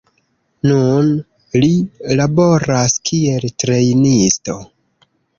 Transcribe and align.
Nun 0.67 1.09
li 1.63 1.67
laboras 2.19 2.95
kiel 3.09 3.45
trejnisto. 3.65 4.57